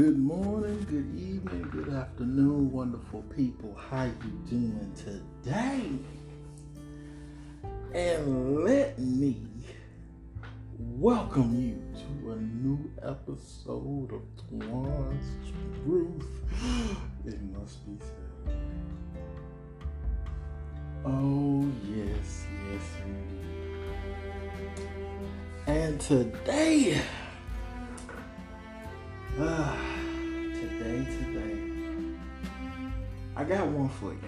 [0.00, 3.76] Good morning, good evening, good afternoon, wonderful people.
[3.90, 5.90] How you doing today?
[7.92, 9.46] And let me
[10.78, 15.36] welcome you to a new episode of Twan's
[15.84, 16.44] Truth.
[17.26, 18.56] It must be said.
[21.04, 22.82] Oh yes, yes.
[25.66, 27.02] And today
[29.38, 29.99] Ah,
[30.98, 31.60] today,
[33.36, 34.18] I got one for you.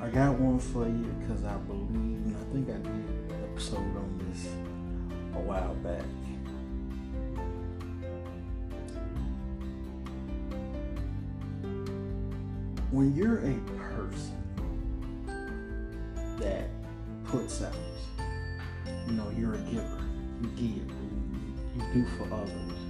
[0.00, 3.78] I got one for you because I believe, and I think I did an episode
[3.78, 4.46] on this
[5.34, 6.04] a while back.
[12.90, 13.54] When you're a
[13.90, 14.36] person
[16.38, 16.70] that
[17.24, 17.74] puts out,
[19.08, 20.00] you know, you're a giver,
[20.42, 20.86] you give,
[21.76, 22.83] you do for others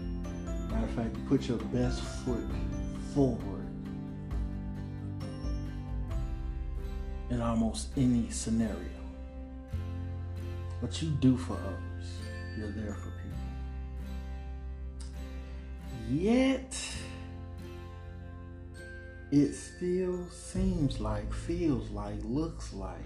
[0.75, 2.45] Matter of fact, put your best foot
[3.15, 3.65] forward
[7.31, 8.77] in almost any scenario.
[10.81, 12.07] What you do for others,
[12.59, 13.39] you're there for people.
[16.11, 16.77] Yet,
[19.31, 22.99] it still seems like, feels like, looks like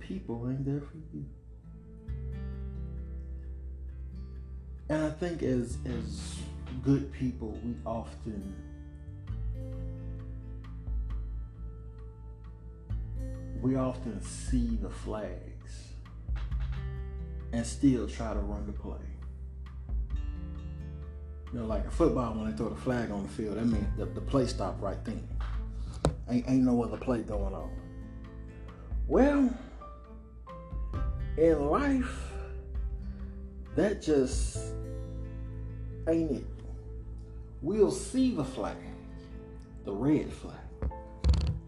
[0.00, 1.26] people ain't there for you.
[4.88, 6.38] And I think as as
[6.82, 8.54] good people, we often
[13.62, 15.94] we often see the flags
[17.54, 18.98] and still try to run the play.
[21.52, 23.86] You know, like a football, when they throw the flag on the field, that means
[23.96, 25.26] the, the play stop right then.
[26.28, 27.70] Ain't, ain't no other play going on.
[29.06, 29.56] Well,
[31.38, 32.33] in life,
[33.76, 34.58] that just
[36.08, 36.46] ain't it.
[37.62, 38.76] We'll see the flag,
[39.84, 40.90] the red flag,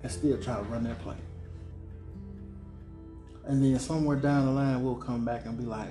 [0.03, 1.17] and still try to run that play.
[3.47, 5.89] And then somewhere down the line, we'll come back and be like,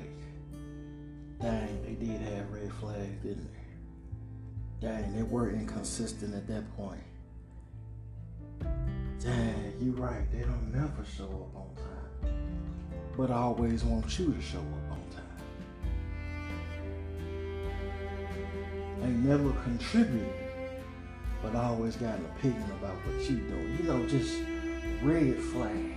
[1.41, 4.87] dang, they did have red flags, didn't they?
[4.87, 7.01] Dang, they were inconsistent at that point.
[9.19, 12.33] Dang, you're right, they don't never show up on time.
[13.17, 14.84] But I always want you to show up
[19.05, 20.33] ain't never contributed,
[21.41, 23.77] but I always got an opinion about what you doing.
[23.77, 24.41] You know, just
[25.03, 25.91] red flags.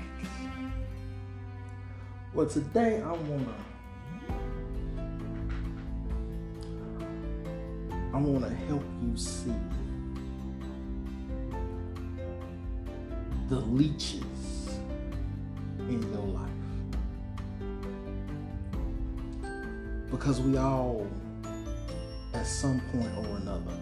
[2.35, 3.55] Well, today I wanna
[8.13, 9.55] I wanna help you see
[13.49, 14.23] the leeches
[15.79, 16.49] in your life.
[20.11, 21.07] Because we all
[22.38, 23.72] at some point or another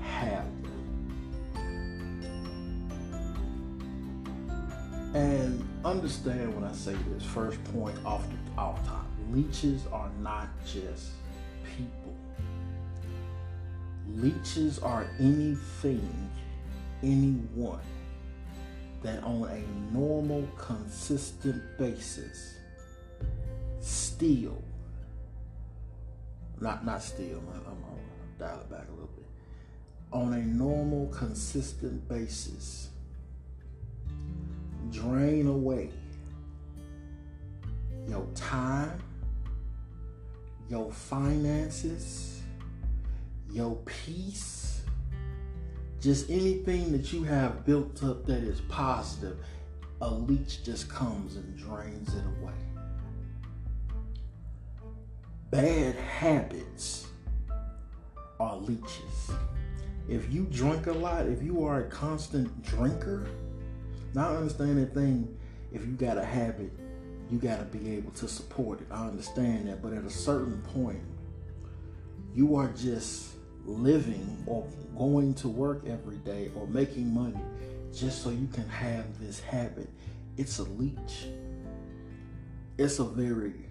[0.00, 0.46] have
[5.14, 9.06] And understand when I say this first point off the off top.
[9.30, 11.12] Leeches are not just
[11.64, 12.14] people.
[14.14, 16.30] Leeches are anything,
[17.02, 17.80] anyone
[19.02, 22.58] that on a normal, consistent basis
[23.80, 24.62] steal
[26.60, 27.42] not not still.
[27.52, 29.26] I'm, I'm, I'm dial it back a little bit.
[30.12, 32.88] On a normal, consistent basis,
[34.90, 35.90] drain away
[38.08, 39.02] your time,
[40.70, 42.42] your finances,
[43.50, 44.82] your peace,
[46.00, 49.36] just anything that you have built up that is positive,
[50.00, 52.54] a leech just comes and drains it away
[55.50, 57.06] bad habits
[58.40, 59.30] are leeches.
[60.08, 63.26] If you drink a lot, if you are a constant drinker,
[64.14, 65.36] now I understand that thing,
[65.72, 66.72] if you got a habit,
[67.30, 68.86] you got to be able to support it.
[68.90, 69.82] I understand that.
[69.82, 71.02] But at a certain point,
[72.34, 73.34] you are just
[73.66, 74.66] living or
[74.96, 77.40] going to work every day or making money
[77.94, 79.90] just so you can have this habit.
[80.36, 81.26] It's a leech.
[82.78, 83.67] It's a very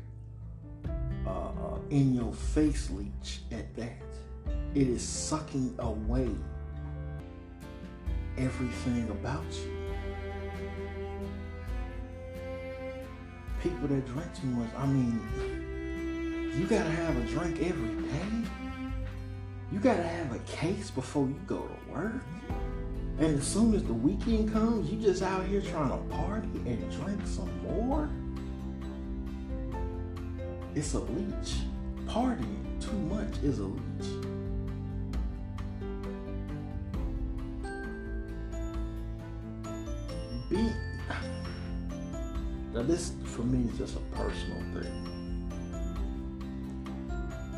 [1.28, 4.02] uh, uh, in your face leech at that.
[4.74, 6.30] It is sucking away
[8.38, 9.74] everything about you.
[13.62, 18.50] People that drink too much, I mean, you gotta have a drink every day.
[19.72, 22.24] You gotta have a case before you go to work.
[23.20, 26.92] And as soon as the weekend comes, you just out here trying to party and
[26.92, 28.10] drink some more.
[30.78, 31.56] It's a leech.
[32.06, 33.82] partying too much is a leech.
[40.52, 40.58] Be
[42.76, 44.94] now this for me is just a personal thing.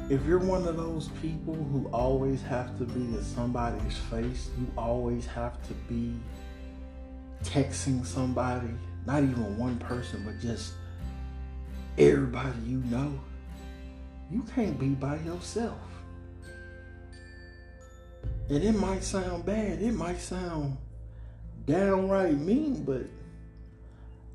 [0.10, 4.66] If you're one of those people who always have to be in somebody's face, you
[4.78, 6.14] always have to be
[7.44, 8.72] texting somebody,
[9.06, 10.72] not even one person, but just
[12.00, 13.20] everybody you know,
[14.32, 15.78] you can't be by yourself.
[18.50, 20.78] And it might sound bad, it might sound
[21.66, 23.04] downright mean, but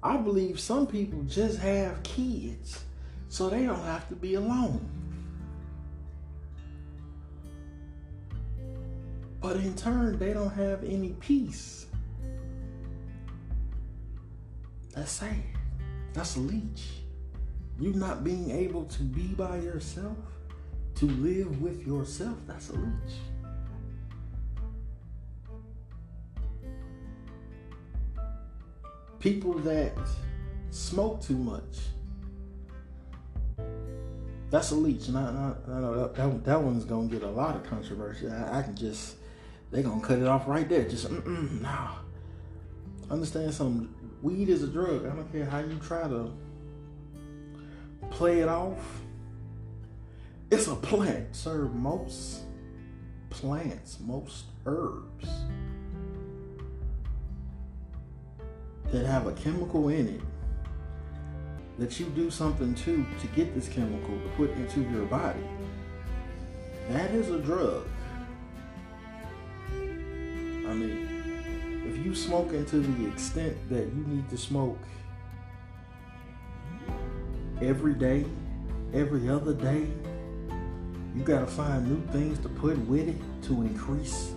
[0.02, 2.84] I believe some people just have kids
[3.28, 4.86] so they don't have to be alone.
[9.40, 11.86] But in turn, they don't have any peace.
[14.94, 15.42] That's sad.
[16.12, 17.03] That's a leech.
[17.78, 20.16] You not being able to be by yourself,
[20.96, 23.14] to live with yourself, that's a leech.
[29.18, 29.92] People that
[30.70, 31.62] smoke too much,
[34.50, 35.08] that's a leech.
[35.08, 38.28] And I, I, I know that, that, that, one's gonna get a lot of controversy.
[38.28, 39.16] I, I can just,
[39.72, 40.86] they're gonna cut it off right there.
[40.88, 41.94] Just, mm-mm, nah.
[43.10, 43.92] Understand something
[44.22, 45.06] weed is a drug.
[45.06, 46.30] I don't care how you try to
[48.10, 49.00] play it off.
[50.50, 51.34] It's a plant.
[51.34, 52.42] Sir, most
[53.30, 55.28] plants, most herbs
[58.92, 60.20] that have a chemical in it
[61.78, 65.40] that you do something to to get this chemical to put into your body.
[66.88, 67.86] That is a drug.
[69.72, 74.78] I mean, if you smoke into the extent that you need to smoke
[77.62, 78.24] every day,
[78.92, 79.86] every other day,
[81.14, 84.32] you gotta find new things to put with it to increase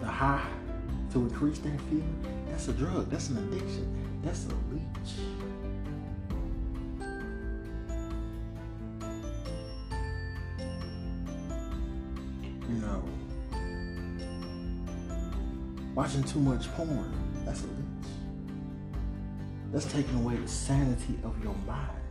[0.00, 0.46] the high,
[1.12, 2.24] to increase that feeling.
[2.48, 3.10] That's a drug.
[3.10, 4.20] That's an addiction.
[4.22, 5.12] That's a leech.
[12.68, 13.02] You know,
[15.94, 17.12] Watching too much porn,
[17.44, 18.12] that's a leech.
[19.70, 22.01] That's taking away the sanity of your mind.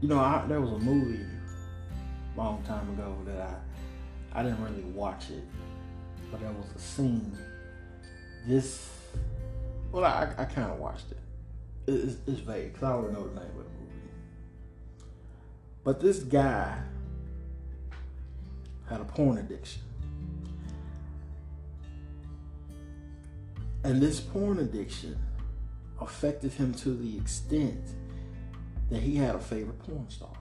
[0.00, 1.26] You know, I, there was a movie
[2.34, 3.54] a long time ago that I
[4.38, 5.42] I didn't really watch it,
[6.30, 7.36] but there was a scene.
[8.46, 8.88] This,
[9.90, 11.18] well, I, I kind of watched it.
[11.86, 14.10] It's, it's vague because I don't know the name of the movie.
[15.82, 16.78] But this guy
[18.88, 19.82] had a porn addiction.
[23.82, 25.18] And this porn addiction
[26.00, 27.82] affected him to the extent
[28.90, 30.32] that he had a favorite porn star.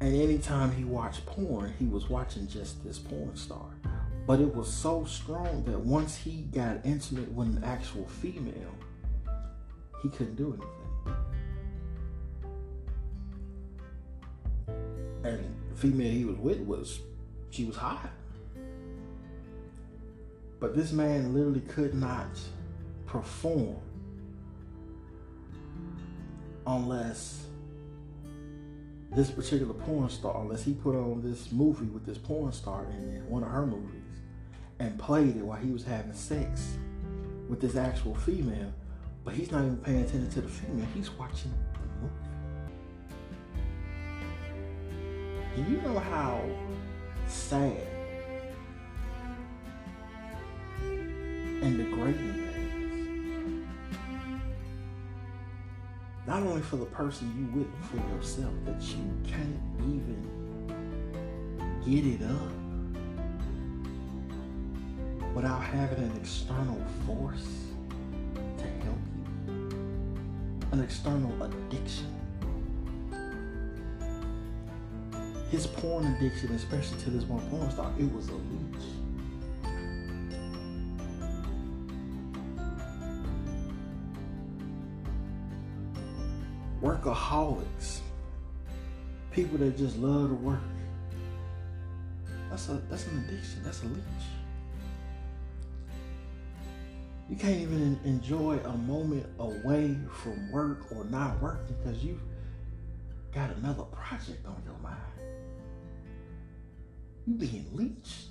[0.00, 3.66] And anytime he watched porn, he was watching just this porn star.
[4.26, 8.74] But it was so strong that once he got intimate with an actual female,
[10.02, 10.82] he couldn't do anything.
[15.24, 17.00] and the female he was with was
[17.50, 18.10] she was hot.
[20.60, 22.28] But this man literally could not
[23.06, 23.76] perform
[26.66, 27.46] unless
[29.10, 33.16] this particular porn star, unless he put on this movie with this porn star in
[33.16, 34.20] it, one of her movies,
[34.78, 36.76] and played it while he was having sex
[37.48, 38.72] with this actual female,
[39.24, 40.86] but he's not even paying attention to the female.
[40.94, 41.52] He's watching
[45.54, 46.42] Do you know how
[47.26, 47.76] sad
[51.62, 52.41] and degrading
[56.32, 60.16] Not only for the person you with, for yourself, that you can't even
[61.84, 62.52] get it up
[65.34, 67.66] without having an external force
[68.56, 68.96] to help
[69.46, 69.52] you,
[70.72, 72.06] an external addiction.
[75.50, 78.32] his porn addiction, especially to this one porn star, it was a
[87.04, 87.14] leech.
[87.14, 88.00] Workaholics,
[89.30, 90.60] people that just love to work.
[92.50, 93.62] That's a that's an addiction.
[93.64, 94.02] That's a leech.
[97.30, 102.20] You can't even enjoy a moment away from work or not working because you
[103.32, 104.98] got another project on your mind.
[107.26, 108.26] You being leeched.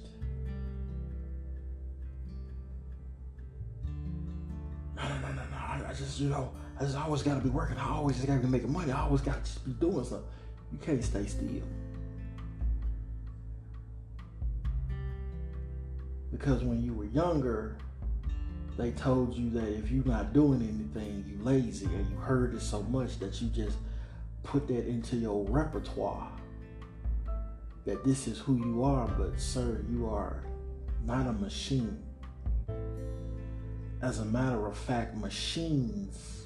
[4.96, 5.58] No, no, no, no, no.
[5.58, 6.52] I, I just, you know,
[6.82, 7.78] I just always got to be working.
[7.78, 8.92] I always just got to be making money.
[8.92, 10.28] I always got to just be doing something.
[10.72, 11.62] You can't stay still.
[16.32, 17.78] Because when you were younger,
[18.80, 22.62] they told you that if you're not doing anything, you lazy, and you heard it
[22.62, 23.78] so much that you just
[24.42, 26.32] put that into your repertoire.
[27.86, 30.44] That this is who you are, but sir, you are
[31.06, 32.02] not a machine.
[34.02, 36.41] As a matter of fact, machines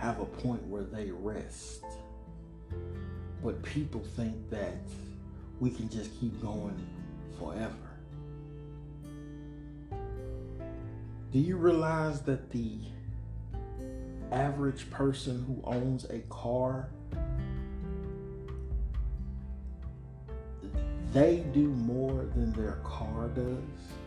[0.00, 1.84] have a point where they rest.
[3.44, 4.80] But people think that
[5.60, 6.86] we can just keep going
[7.38, 7.74] forever.
[11.32, 12.78] Do you realize that the
[14.32, 16.88] average person who owns a car
[21.12, 23.99] they do more than their car does?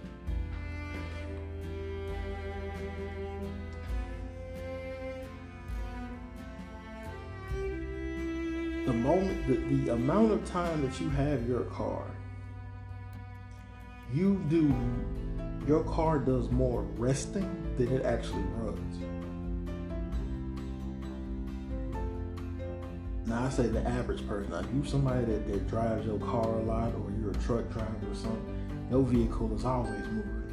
[9.04, 9.56] Moment, the,
[9.86, 12.06] the amount of time that you have your car,
[14.14, 14.74] you do
[15.68, 19.00] your car does more resting than it actually runs.
[23.26, 24.52] Now I say the average person.
[24.52, 28.12] Now you somebody that, that drives your car a lot or you're a truck driver
[28.12, 30.44] or something, your vehicle is always moving.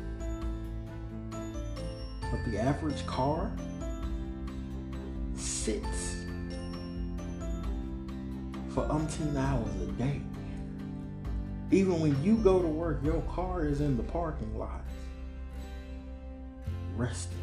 [1.30, 3.50] But the average car
[5.35, 6.09] sits
[8.80, 10.20] for umpteen hours a day.
[11.70, 14.82] Even when you go to work, your car is in the parking lot
[16.96, 17.38] resting.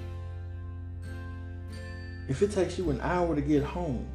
[2.27, 4.07] If it takes you an hour to get home,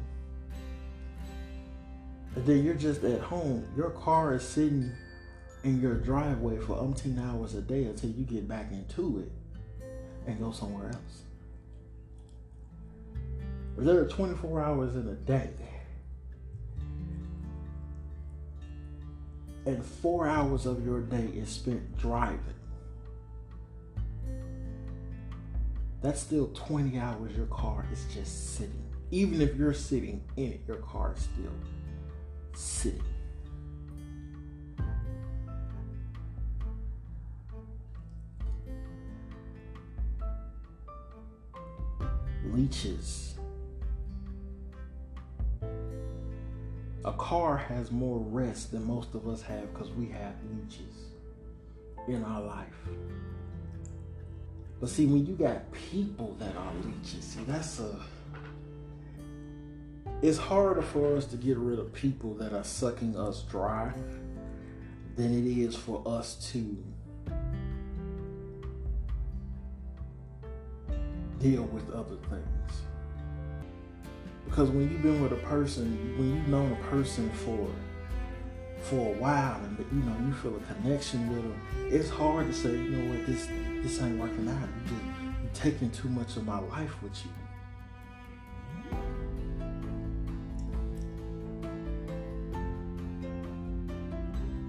[2.35, 4.91] and then you're just at home, your car is sitting
[5.63, 9.31] in your driveway for umpteen hours a day until you get back into it
[10.27, 11.23] and go somewhere else.
[13.77, 15.72] There are 24 hours in a day.
[19.65, 22.53] And four hours of your day is spent driving.
[26.03, 28.83] that's still 20 hours your car is just sitting.
[29.09, 31.53] Even if you're sitting in it, your car is still
[32.53, 33.01] sitting.
[42.51, 43.32] Leeches.
[47.05, 51.07] A car has more rest than most of us have because we have leeches
[52.07, 52.67] in our life.
[54.79, 57.99] But see, when you got people that are leeches, see, that's a.
[60.21, 63.91] It's harder for us to get rid of people that are sucking us dry
[65.17, 66.77] than it is for us to
[71.39, 72.92] deal with other things.
[74.53, 77.67] Because when you've been with a person, when you've known a person for
[78.83, 82.53] for a while and you know you feel a connection with them, it's hard to
[82.53, 83.47] say, you know what, this
[83.81, 84.69] this ain't working out.
[84.85, 85.01] You just
[85.41, 87.31] you taking too much of my life with you.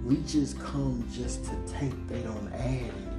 [0.03, 3.14] Leeches come just to take, they don't add anything.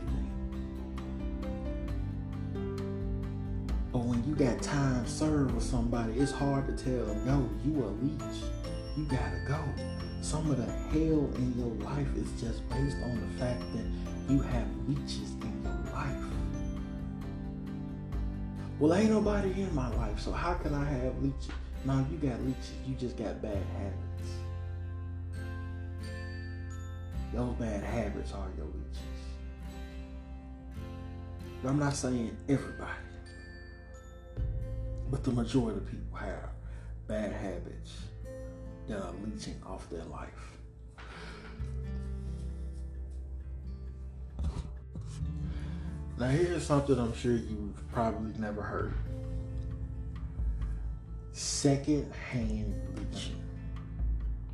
[4.36, 8.42] Got time served with somebody, it's hard to tell no, yo, you a leech.
[8.96, 9.58] You gotta go.
[10.20, 14.40] Some of the hell in your life is just based on the fact that you
[14.40, 16.24] have leeches in your life.
[18.78, 21.48] Well, ain't nobody in my life, so how can I have leeches?
[21.84, 22.72] No, you got leeches.
[22.86, 24.30] You just got bad habits.
[27.32, 29.02] Those bad habits are your leeches.
[31.64, 32.92] I'm not saying everybody,
[35.10, 36.50] but the majority of people have
[37.06, 37.98] bad habits
[38.88, 40.28] that are leeching off their life.
[46.18, 48.94] Now, here's something I'm sure you've probably never heard
[51.32, 53.36] second hand leeching.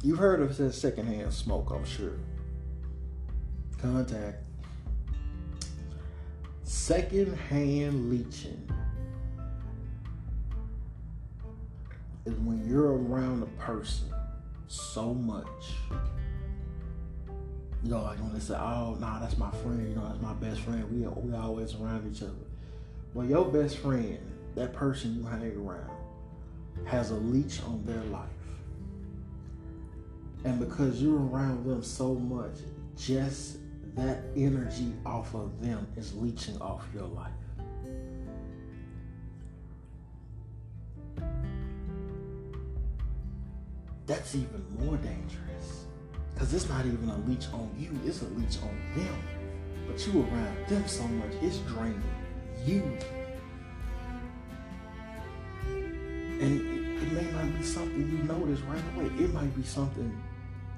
[0.03, 2.19] You've heard of that second hand smoke, I'm sure.
[3.81, 4.39] Contact.
[6.65, 8.69] Second hand leeching
[12.25, 14.09] is when you're around a person
[14.69, 15.47] so much.
[17.83, 20.35] You know, like when they say, "Oh, nah, that's my friend," you know, that's my
[20.35, 20.85] best friend.
[20.91, 22.33] We we always around each other.
[23.13, 24.19] Well, your best friend,
[24.55, 25.91] that person you hang around,
[26.85, 28.29] has a leech on their life,
[30.45, 32.55] and because you're around them so much,
[32.97, 33.59] just
[33.97, 37.33] that energy off of them is leeching off your life.
[44.07, 45.87] That's even more dangerous.
[46.33, 49.15] Because it's not even a leech on you, it's a leech on them.
[49.87, 52.03] But you around them so much, it's draining
[52.65, 52.99] you.
[56.41, 59.07] And it, it may not be something you notice right away.
[59.23, 60.21] It might be something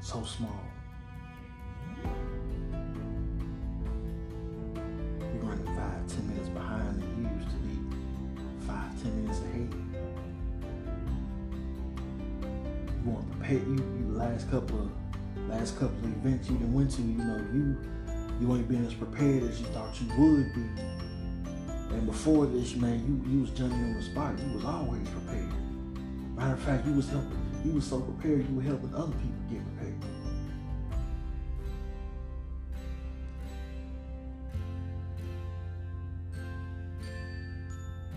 [0.01, 0.61] so small.
[14.45, 14.91] Last couple of
[15.49, 17.77] last couple of events you done went to, you know, you
[18.41, 20.63] you ain't been as prepared as you thought you would be.
[21.95, 24.35] And before this, man, you you was jumping on the spot.
[24.39, 25.53] You was always prepared.
[26.37, 27.39] Matter of fact, you was helping.
[27.65, 28.49] You was so prepared.
[28.49, 29.95] You were helping other people get prepared.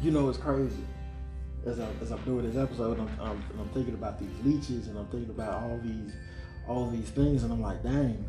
[0.02, 0.84] You know, it's crazy.
[1.66, 4.98] As, I, as I'm doing this episode, I'm, I'm, I'm thinking about these leeches and
[4.98, 6.14] I'm thinking about all these
[6.68, 8.26] all these things, and I'm like, dang,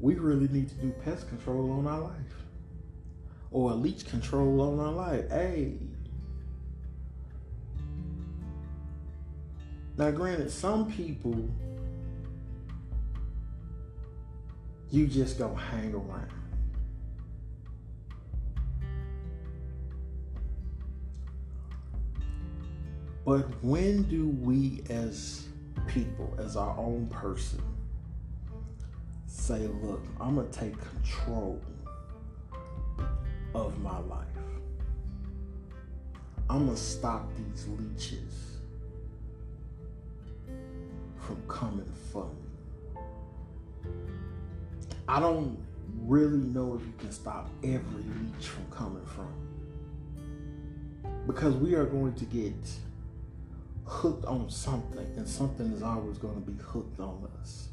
[0.00, 2.12] we really need to do pest control on our life
[3.50, 5.28] or a leech control on our life.
[5.30, 5.74] Hey.
[9.96, 11.48] Now, granted, some people
[14.90, 16.37] you just go hang around.
[23.28, 25.48] But when do we as
[25.86, 27.60] people, as our own person,
[29.26, 31.60] say, look, I'm going to take control
[33.54, 34.24] of my life.
[36.48, 38.32] I'm going to stop these leeches
[41.18, 43.02] from coming for me.
[45.06, 45.58] I don't
[46.00, 49.34] really know if you can stop every leech from coming from.
[51.26, 52.54] Because we are going to get
[53.88, 57.68] hooked on something, and something is always going to be hooked on us.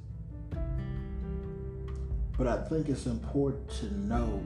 [2.37, 4.41] But I think it's important to know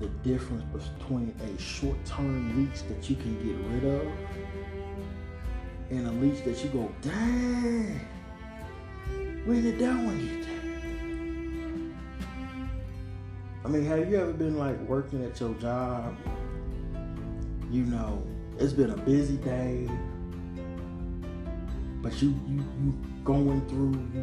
[0.00, 4.06] the difference between a short term leech that you can get rid of
[5.90, 8.00] and a leech that you go, dang,
[9.44, 10.48] when did that one get?
[13.64, 16.16] I mean, have you ever been like working at your job?
[17.70, 18.22] You know,
[18.58, 19.88] it's been a busy day
[22.04, 24.22] but you you you going through you,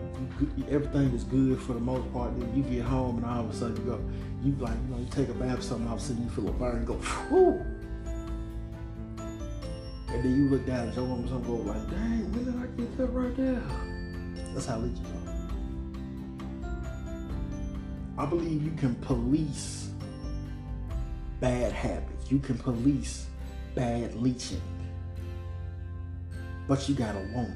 [0.55, 2.39] you, everything is good for the most part.
[2.39, 3.99] Then you get home and all of a sudden you go,
[4.43, 6.29] you like you know you take a bath, or something all of a sudden you
[6.29, 7.59] feel a burn, and go, whoo.
[10.09, 12.67] And then you look down at your woman, and go like, dang, when did I
[12.77, 13.63] get that right there?
[14.53, 15.07] That's how leeches are.
[18.23, 19.89] I believe you can police
[21.39, 22.29] bad habits.
[22.29, 23.25] You can police
[23.73, 24.61] bad leeching.
[26.67, 27.55] But you gotta want.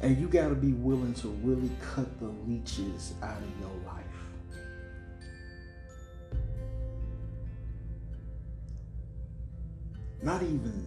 [0.00, 4.04] And you got to be willing to really cut the leeches out of your life.
[10.22, 10.86] Not even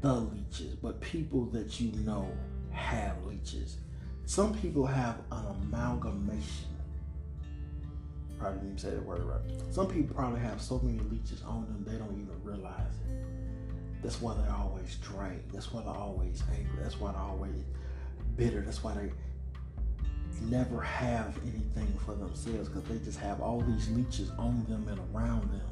[0.00, 2.30] the leeches, but people that you know
[2.70, 3.76] have leeches.
[4.24, 6.68] Some people have an amalgamation.
[8.38, 9.40] Probably didn't say the word right.
[9.70, 14.02] Some people probably have so many leeches on them they don't even realize it.
[14.02, 15.44] That's why they're always drained.
[15.52, 16.82] That's why they're always angry.
[16.82, 17.64] That's why they're always
[18.40, 18.62] bitter.
[18.62, 19.12] That's why they
[20.48, 24.98] never have anything for themselves because they just have all these leeches on them and
[25.14, 25.68] around them.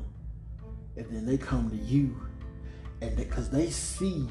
[0.96, 2.14] And then they come to you
[3.00, 4.28] and because they, they see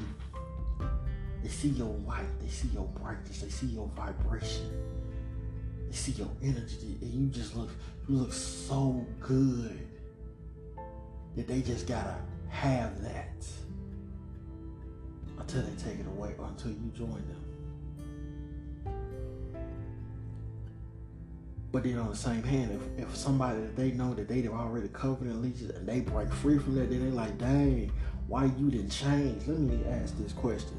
[1.42, 4.70] they see your light, they see your brightness, they see your vibration,
[5.88, 7.70] they see your energy, and you just look
[8.08, 9.78] you look so good
[11.34, 12.16] that they just gotta
[12.50, 13.44] have that
[15.38, 17.47] until they take it away or until you join them.
[21.70, 24.88] But then on the same hand, if, if somebody that they know that they've already
[24.88, 27.92] covered in and they break free from that, then they're like, dang,
[28.26, 29.46] why you didn't change?
[29.46, 30.78] Let me ask this question.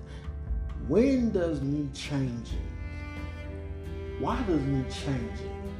[0.88, 2.66] When does me changing,
[4.20, 5.74] why does me changing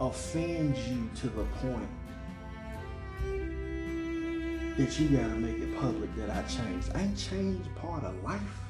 [0.00, 1.88] offend you to the point
[4.76, 6.90] that you gotta make it public that I changed?
[6.94, 8.65] Ain't change part of life?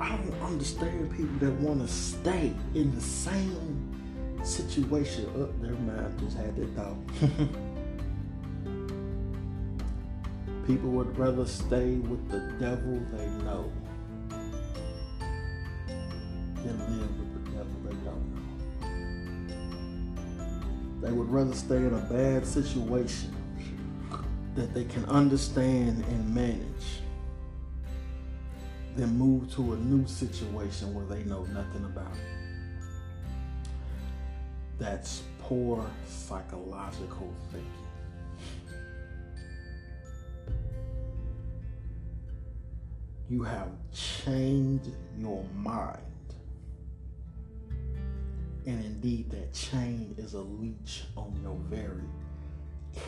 [0.00, 3.92] I don't understand people that want to stay in the same
[4.42, 5.26] situation.
[5.26, 6.96] Up oh, their mind just had that thought.
[10.66, 13.72] people would rather stay with the devil they know
[16.62, 18.42] than live with the devil they don't know.
[21.00, 23.34] They would rather stay in a bad situation
[24.54, 27.01] that they can understand and manage,
[28.96, 32.42] then move to a new situation where they know nothing about it.
[34.78, 37.70] That's poor psychological thinking.
[43.28, 45.98] You have changed your mind.
[48.66, 52.04] And indeed, that chain is a leech on your very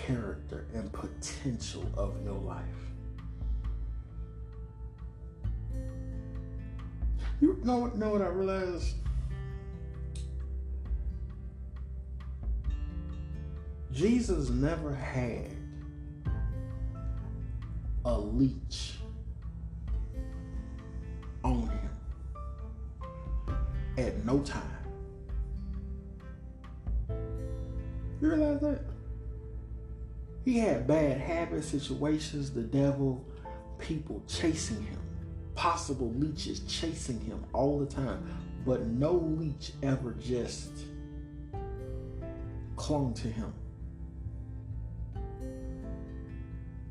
[0.06, 2.93] character and potential of your life.
[7.44, 8.94] You know, know what I realized?
[13.92, 15.50] Jesus never had
[18.06, 18.94] a leech
[21.44, 21.90] on him
[23.98, 24.62] at no time.
[27.10, 28.80] You realize that?
[30.46, 33.22] He had bad habits, situations, the devil,
[33.78, 35.00] people chasing him,
[35.54, 38.26] possible leeches chasing him all the time.
[38.64, 40.70] But no leech ever just
[42.76, 43.52] clung to him.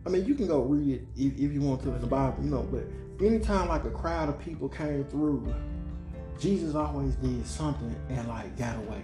[0.06, 2.43] I mean, you can go read it if, if you want to in the Bible,
[2.43, 2.84] you know, but
[3.26, 5.54] anytime like a crowd of people came through,
[6.39, 9.02] Jesus always did something and like got away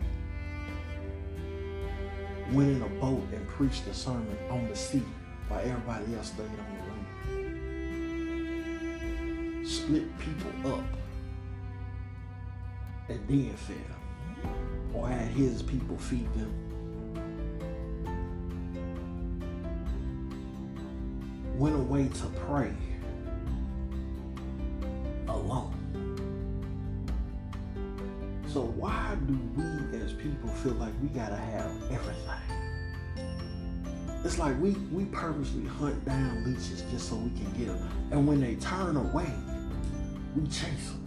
[2.54, 5.04] went in a boat and preached a sermon on the sea
[5.48, 6.99] while everybody else stayed on the land.
[9.90, 10.84] Split people up
[13.08, 13.96] and then them.
[14.94, 16.54] Or had his people feed them.
[21.58, 22.72] Went away to pray
[25.28, 25.74] alone.
[28.46, 32.60] So why do we as people feel like we gotta have everything?
[34.24, 38.28] It's like we we purposely hunt down leeches just so we can get them, and
[38.28, 39.34] when they turn away,
[40.42, 41.06] we chase them.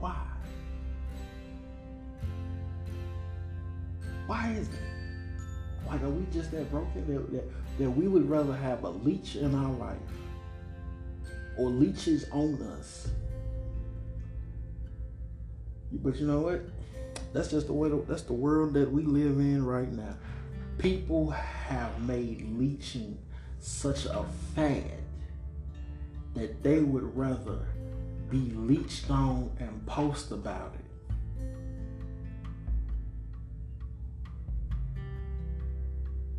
[0.00, 0.16] Why?
[4.26, 4.74] Why is it?
[5.86, 7.44] Like, are we just that broken that, that,
[7.78, 9.96] that we would rather have a leech in our life
[11.56, 13.08] or leeches on us
[15.92, 16.62] but you know what?
[17.32, 17.90] That's just the way.
[18.06, 20.14] That's the world that we live in right now.
[20.78, 23.18] People have made leeching
[23.58, 24.84] such a fad
[26.34, 27.66] that they would rather
[28.30, 30.84] be leeched on and post about it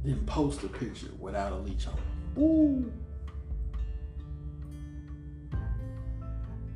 [0.04, 2.00] than post a picture without a leech on.
[2.42, 2.92] Ooh.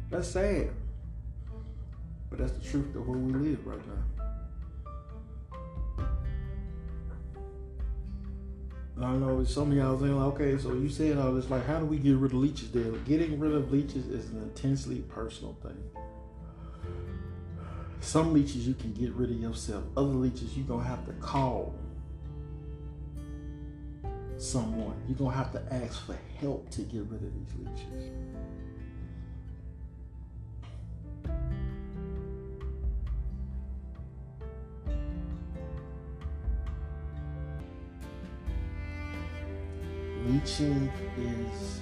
[0.10, 0.70] That's sad.
[2.30, 4.13] But that's the truth of where we live right now.
[9.02, 11.80] I know some of y'all saying, like, okay, so you said all this, like, how
[11.80, 12.92] do we get rid of leeches there?
[12.92, 15.78] Getting rid of leeches is an intensely personal thing.
[18.02, 19.84] Some leeches you can get rid of yourself.
[19.98, 21.74] Other leeches you're gonna have to call
[24.38, 24.96] someone.
[25.08, 28.12] You're gonna have to ask for help to get rid of these leeches.
[40.26, 41.82] Leeching is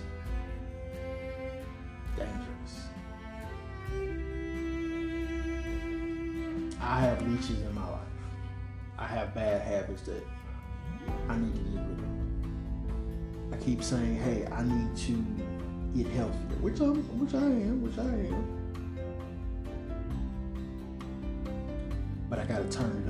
[2.18, 2.88] dangerous.
[6.82, 8.00] I have leeches in my life.
[8.98, 10.24] I have bad habits that
[11.30, 13.54] I need to get rid of.
[13.54, 15.24] I keep saying, hey, I need to
[15.96, 18.58] get healthier, which I'm which I am, which I am.
[22.28, 23.01] But I gotta turn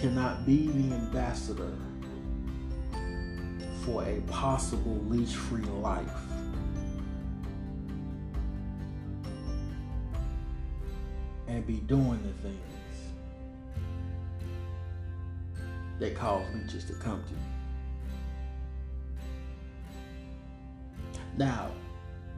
[0.00, 1.76] cannot be the ambassador
[3.84, 6.08] for a possible leech free life.
[11.48, 12.56] And be doing the things
[15.98, 17.38] that cause leeches to come to you.
[21.36, 21.72] Now,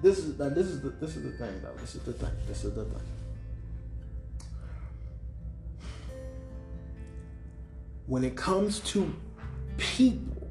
[0.03, 1.81] this is this is the this is the thing though.
[1.81, 2.33] This is the thing.
[2.49, 3.03] This is the thing.
[8.13, 9.11] When it comes to
[9.79, 10.51] people,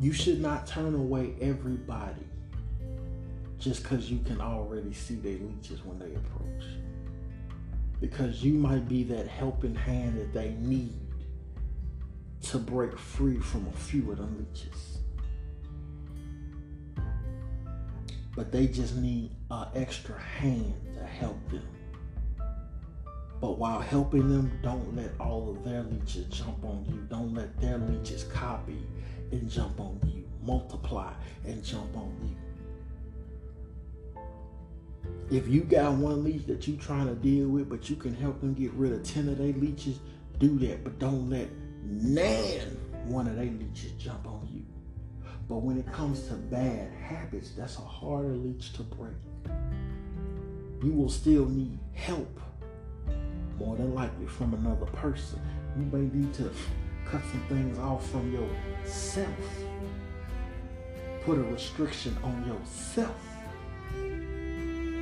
[0.00, 2.26] you should not turn away everybody
[3.60, 6.64] just because you can already see their leeches when they approach.
[8.00, 10.98] Because you might be that helping hand that they need
[12.48, 14.98] to break free from a few of the leeches.
[18.34, 21.81] but they just need an extra hand to help them.
[23.42, 27.04] But while helping them, don't let all of their leeches jump on you.
[27.10, 28.78] Don't let their leeches copy
[29.32, 31.12] and jump on you, multiply
[31.44, 32.36] and jump on you.
[35.36, 38.40] If you got one leech that you're trying to deal with, but you can help
[38.40, 39.98] them get rid of 10 of their leeches,
[40.38, 40.84] do that.
[40.84, 41.48] But don't let
[41.82, 44.62] nan one of their leeches jump on you.
[45.48, 49.16] But when it comes to bad habits, that's a harder leech to break.
[50.80, 52.38] You will still need help
[53.58, 55.40] more than likely from another person.
[55.76, 56.50] You may need to
[57.04, 59.28] cut some things off from yourself.
[61.24, 63.16] Put a restriction on yourself.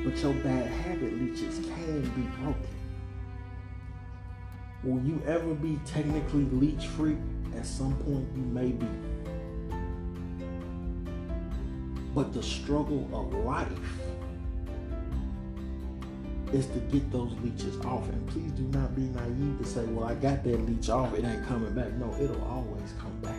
[0.03, 2.67] But your bad habit leeches can be broken.
[4.83, 7.17] Will you ever be technically leech free?
[7.55, 8.87] At some point, you may be.
[12.15, 13.69] But the struggle of life
[16.53, 18.07] is to get those leeches off.
[18.09, 21.23] And please do not be naive to say, well, I got that leech off, it
[21.23, 21.93] ain't coming back.
[21.93, 23.35] No, it'll always come back.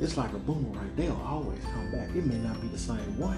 [0.00, 2.08] It's like a boomerang, they'll always come back.
[2.16, 3.36] It may not be the same way.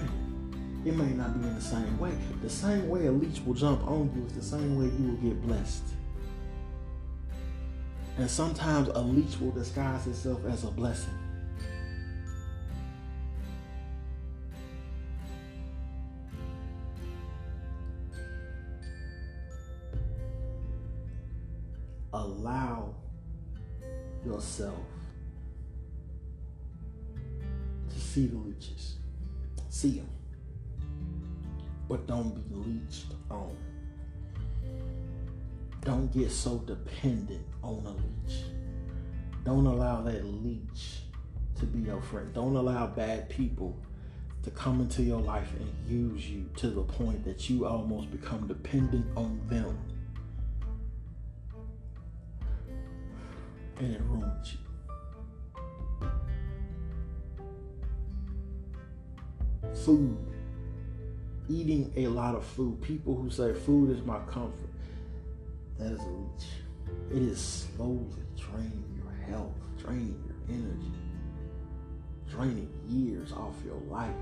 [0.85, 2.11] It may not be in the same way.
[2.41, 5.29] The same way a leech will jump on you is the same way you will
[5.29, 5.83] get blessed.
[8.17, 11.17] And sometimes a leech will disguise itself as a blessing.
[22.13, 22.93] Allow
[24.25, 24.79] yourself
[27.89, 28.95] to see the leeches.
[29.69, 30.09] See them.
[31.89, 33.55] But don't be leeched on.
[35.81, 38.43] Don't get so dependent on a leech.
[39.43, 41.01] Don't allow that leech
[41.59, 42.33] to be your friend.
[42.33, 43.75] Don't allow bad people
[44.43, 48.47] to come into your life and use you to the point that you almost become
[48.47, 49.77] dependent on them
[53.91, 54.59] it ruins you.
[59.75, 60.17] Food.
[61.49, 62.81] Eating a lot of food.
[62.81, 64.69] People who say food is my comfort.
[65.77, 66.47] That is a leech.
[67.11, 70.93] It is slowly draining your health, draining your energy,
[72.29, 74.13] draining years off your life.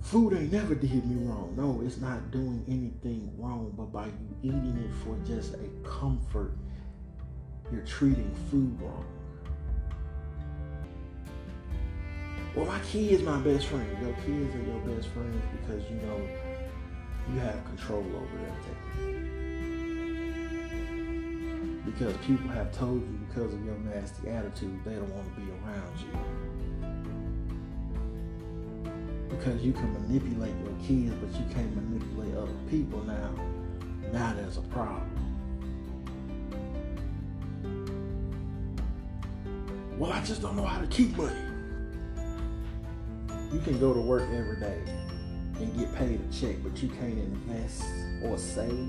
[0.00, 1.54] Food ain't never did me wrong.
[1.56, 6.52] No, it's not doing anything wrong, but by you eating it for just a comfort
[7.72, 9.04] you're treating food wrong.
[12.54, 13.86] Well, my kid is my best friend.
[14.00, 16.20] Your kids are your best friends because you know
[17.32, 18.54] you have control over them.
[21.84, 25.50] Because people have told you because of your nasty attitude, they don't want to be
[25.50, 26.06] around you.
[29.28, 33.34] Because you can manipulate your kids, but you can't manipulate other people now.
[34.12, 35.33] Now there's a problem.
[39.98, 41.34] Well, I just don't know how to keep money.
[43.52, 44.82] You can go to work every day
[45.60, 47.84] and get paid a check, but you can't invest
[48.22, 48.88] or save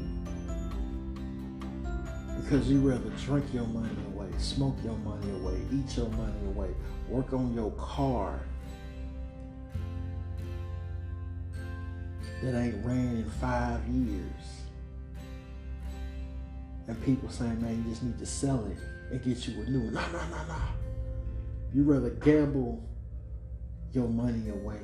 [2.42, 6.70] because you rather drink your money away, smoke your money away, eat your money away,
[7.08, 8.40] work on your car
[12.44, 14.62] that ain't ran in five years.
[16.88, 18.78] And people saying, man, you just need to sell it
[19.12, 19.94] and get you a new one.
[19.94, 20.85] No, no, no, no.
[21.76, 22.82] You rather gamble
[23.92, 24.80] your money away.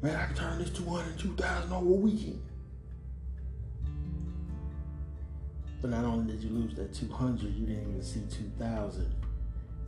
[0.00, 2.42] Man, I can turn this 200, 2000 over a weekend.
[5.82, 9.14] But not only did you lose that 200, you didn't even see 2000.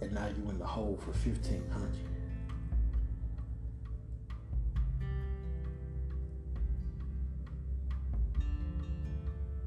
[0.02, 2.07] And now you in the hole for 1500.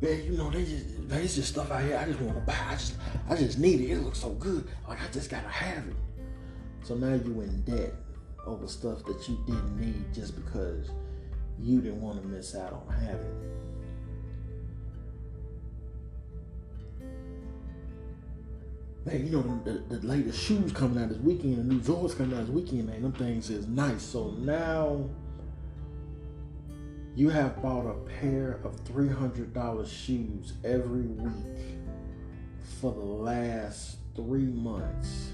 [0.02, 2.42] Man, you know, they just man, it's just stuff out here I just want to
[2.42, 2.58] buy.
[2.68, 2.96] I just
[3.30, 3.92] I just need it.
[3.92, 4.68] It looks so good.
[4.88, 5.96] Like I just gotta have it.
[6.84, 7.94] So now you in debt
[8.46, 10.90] over stuff that you didn't need just because
[11.60, 13.62] you didn't want to miss out on having it.
[19.04, 22.38] Man, you know the, the, latest shoes coming out this weekend, the new Jordans coming
[22.38, 23.02] out this weekend, man.
[23.02, 24.04] Them things is nice.
[24.04, 25.10] So now
[27.16, 31.78] you have bought a pair of $300 shoes every week
[32.80, 35.34] for the last three months.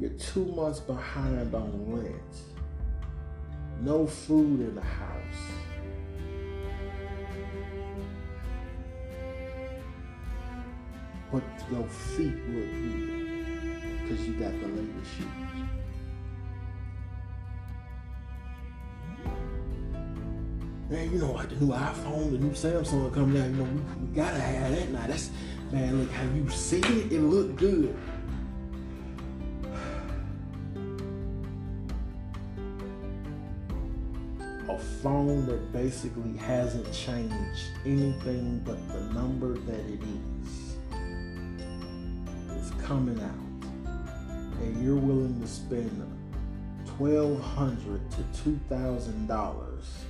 [0.00, 2.36] You're two months behind on rent.
[3.80, 5.10] No food in the house.
[11.30, 14.02] But your feet look good.
[14.02, 15.83] because you got the latest shoes.
[20.90, 21.48] Man, you know what?
[21.48, 23.48] The new iPhone, the new Samsung coming out.
[23.48, 25.06] You know, we, we gotta have that now.
[25.06, 25.30] That's
[25.72, 25.98] man.
[25.98, 27.10] Look how you see it.
[27.10, 27.96] It look good.
[34.68, 40.76] A phone that basically hasn't changed anything but the number that it is
[42.62, 43.30] is coming out,
[44.60, 46.06] and you're willing to spend
[46.98, 50.04] twelve hundred to two thousand dollars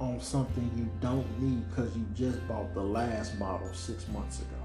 [0.00, 4.56] on something you don't need because you just bought the last model six months ago.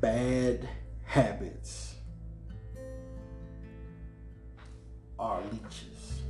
[0.00, 0.68] Bad
[1.04, 1.94] habits
[5.18, 6.22] are leeches.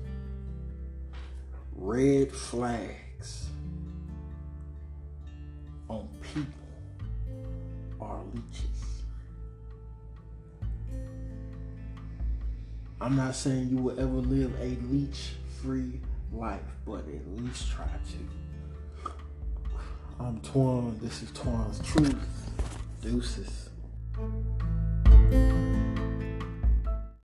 [1.74, 3.03] Red flags
[13.34, 16.00] saying you will ever live a leech free
[16.32, 19.10] life, but at least try to.
[20.20, 21.00] I'm Twan.
[21.00, 22.16] This is Twan's Truth.
[23.02, 23.70] Deuces.